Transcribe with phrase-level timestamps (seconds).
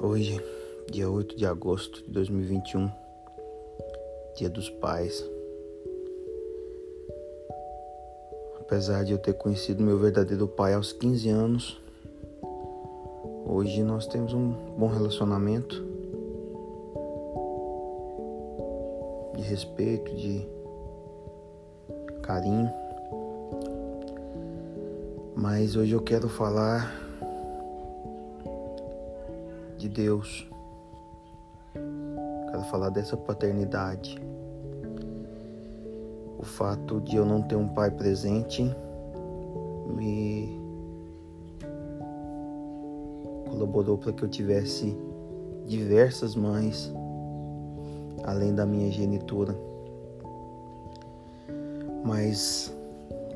[0.00, 0.40] Hoje,
[0.88, 2.88] dia 8 de agosto de 2021,
[4.36, 5.28] Dia dos Pais.
[8.60, 11.82] Apesar de eu ter conhecido meu verdadeiro pai aos 15 anos,
[13.44, 15.84] hoje nós temos um bom relacionamento
[19.34, 20.46] de respeito, de
[22.22, 22.70] carinho.
[25.34, 27.07] Mas hoje eu quero falar
[29.78, 30.48] de Deus.
[32.50, 34.20] Quero falar dessa paternidade.
[36.38, 38.62] O fato de eu não ter um pai presente
[39.86, 40.60] me
[43.48, 44.96] colaborou para que eu tivesse
[45.66, 46.92] diversas mães
[48.24, 49.56] além da minha genitura.
[52.04, 52.72] Mas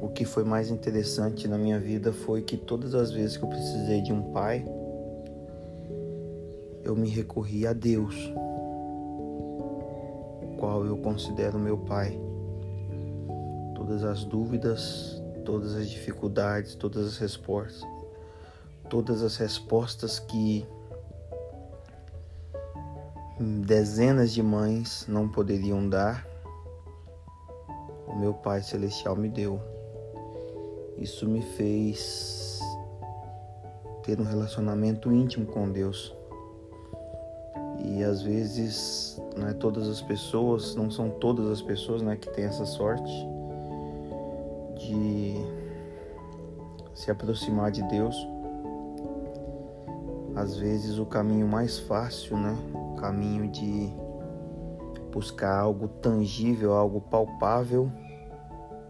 [0.00, 3.48] o que foi mais interessante na minha vida foi que todas as vezes que eu
[3.48, 4.64] precisei de um pai,
[6.90, 8.16] eu me recorri a Deus,
[10.58, 12.20] qual eu considero meu Pai.
[13.76, 17.88] Todas as dúvidas, todas as dificuldades, todas as respostas,
[18.88, 20.66] todas as respostas que
[23.38, 26.26] dezenas de mães não poderiam dar,
[28.08, 29.60] o meu Pai Celestial me deu.
[30.98, 32.58] Isso me fez
[34.02, 36.19] ter um relacionamento íntimo com Deus.
[38.00, 42.46] E às vezes, é todas as pessoas, não são todas as pessoas, né, que têm
[42.46, 43.12] essa sorte
[44.78, 45.34] de
[46.94, 48.16] se aproximar de Deus.
[50.34, 53.92] Às vezes o caminho mais fácil, né, o caminho de
[55.12, 57.92] buscar algo tangível, algo palpável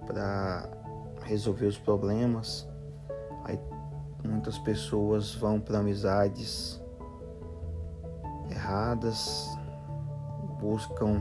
[0.06, 0.70] para
[1.24, 2.64] resolver os problemas.
[3.42, 3.58] Aí
[4.24, 6.79] muitas pessoas vão para amizades
[8.50, 9.48] erradas,
[10.60, 11.20] buscam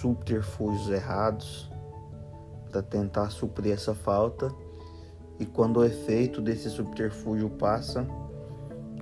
[0.00, 1.70] subterfúgios errados
[2.70, 4.50] para tentar suprir essa falta.
[5.38, 8.06] E quando o efeito desse subterfúgio passa,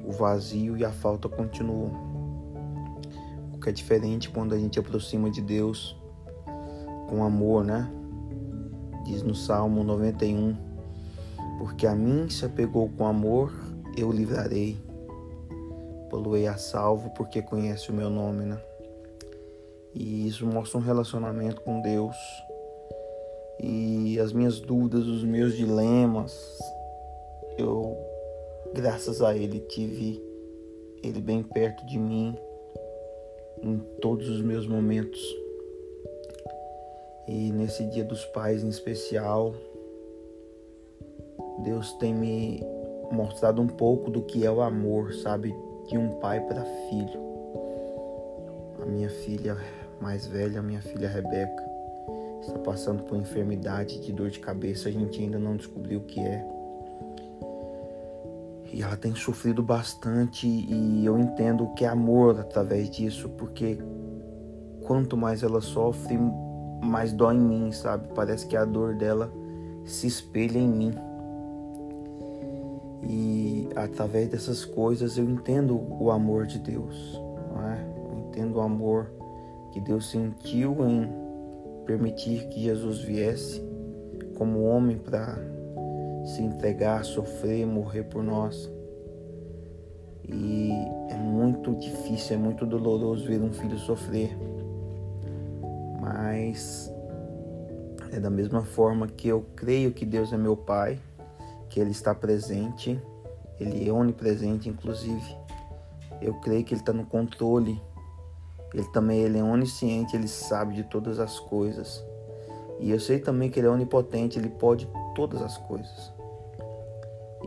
[0.05, 1.93] o vazio e a falta continuam.
[3.53, 5.97] O que é diferente quando a gente aproxima de Deus
[7.09, 7.91] com amor, né?
[9.05, 10.57] Diz no Salmo 91:
[11.59, 13.53] Porque a mim se apegou com amor,
[13.97, 14.90] eu livrarei
[16.11, 18.61] poluei a salvo porque conhece o meu nome, né?
[19.95, 22.17] E isso mostra um relacionamento com Deus.
[23.59, 26.59] E as minhas dúvidas, os meus dilemas,
[27.57, 27.97] eu,
[28.75, 30.23] graças a Ele, tive
[31.03, 32.37] Ele bem perto de mim
[33.63, 35.21] em todos os meus momentos.
[37.29, 39.55] E nesse Dia dos Pais em especial,
[41.63, 42.61] Deus tem me
[43.13, 45.55] mostrado um pouco do que é o amor, sabe?
[45.91, 47.21] De um pai para filho.
[48.81, 49.57] A minha filha
[50.01, 51.65] mais velha, a minha filha Rebeca,
[52.41, 56.21] está passando por enfermidade de dor de cabeça, a gente ainda não descobriu o que
[56.21, 56.47] é.
[58.73, 63.77] E ela tem sofrido bastante e eu entendo o que é amor através disso, porque
[64.87, 66.17] quanto mais ela sofre,
[66.81, 68.09] mais dói em mim, sabe?
[68.15, 69.31] Parece que a dor dela
[69.85, 70.95] se espelha em mim.
[73.03, 77.21] E através dessas coisas eu entendo o amor de Deus,
[77.67, 77.83] é?
[78.13, 79.11] eu entendo o amor
[79.73, 81.09] que Deus sentiu em
[81.87, 83.63] permitir que Jesus viesse
[84.37, 85.39] como homem para
[86.25, 88.71] se entregar, sofrer, morrer por nós.
[90.29, 90.71] E
[91.09, 94.37] é muito difícil, é muito doloroso ver um filho sofrer.
[96.01, 96.93] Mas
[98.13, 100.99] é da mesma forma que eu creio que Deus é meu Pai
[101.71, 103.01] que Ele está presente,
[103.59, 105.37] Ele é onipresente, inclusive.
[106.21, 107.81] Eu creio que Ele está no controle.
[108.75, 112.05] Ele também ele é onisciente, Ele sabe de todas as coisas.
[112.79, 116.13] E eu sei também que Ele é onipotente, Ele pode todas as coisas.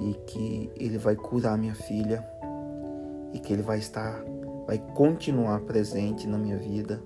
[0.02, 2.26] E que Ele vai curar minha filha.
[3.34, 4.24] E que Ele vai estar,
[4.66, 7.02] vai continuar presente na minha vida,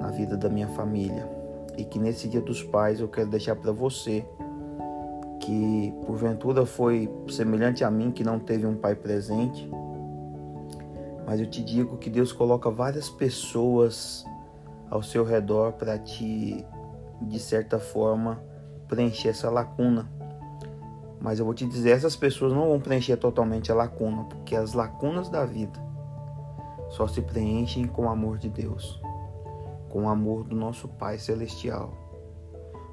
[0.00, 1.28] na vida da minha família.
[1.76, 4.24] E que nesse Dia dos Pais eu quero deixar para você
[5.44, 9.68] que porventura foi semelhante a mim que não teve um pai presente.
[11.26, 14.24] Mas eu te digo que Deus coloca várias pessoas
[14.90, 16.64] ao seu redor para te,
[17.20, 18.42] de certa forma,
[18.88, 20.10] preencher essa lacuna.
[21.20, 24.72] Mas eu vou te dizer, essas pessoas não vão preencher totalmente a lacuna, porque as
[24.72, 25.78] lacunas da vida
[26.90, 29.00] só se preenchem com o amor de Deus,
[29.90, 31.92] com o amor do nosso Pai Celestial.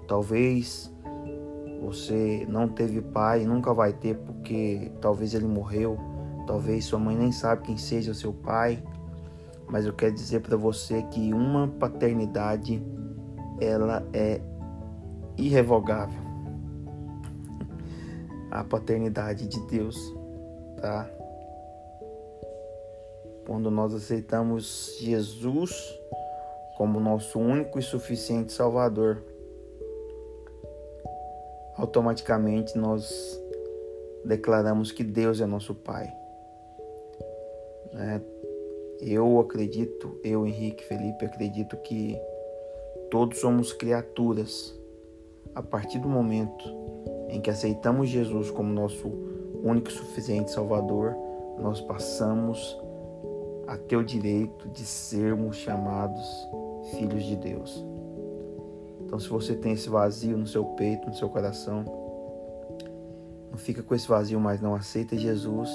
[0.07, 0.91] Talvez
[1.81, 5.97] você não teve pai, nunca vai ter porque talvez ele morreu,
[6.45, 8.83] Talvez sua mãe nem sabe quem seja o seu pai,
[9.67, 12.83] mas eu quero dizer para você que uma paternidade
[13.59, 14.41] ela é
[15.37, 16.19] irrevogável.
[18.49, 19.97] A paternidade de Deus,
[20.81, 21.09] tá?
[23.45, 25.71] Quando nós aceitamos Jesus
[26.77, 29.23] como nosso único e suficiente Salvador,
[31.77, 33.39] automaticamente nós
[34.25, 36.11] declaramos que Deus é nosso Pai.
[37.93, 38.21] Né?
[38.99, 42.17] Eu acredito, eu, Henrique Felipe, acredito que
[43.09, 44.77] todos somos criaturas
[45.55, 46.63] a partir do momento
[47.29, 49.07] em que aceitamos Jesus como nosso
[49.63, 51.15] único e suficiente Salvador,
[51.57, 52.77] nós passamos
[53.67, 56.27] a ter o direito de sermos chamados
[56.91, 57.85] filhos de Deus.
[59.11, 61.83] Então, se você tem esse vazio no seu peito, no seu coração,
[63.51, 65.69] não fica com esse vazio mais, não aceita Jesus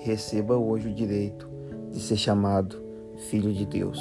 [0.00, 1.48] e receba hoje o direito
[1.92, 2.82] de ser chamado
[3.30, 4.00] filho de Deus.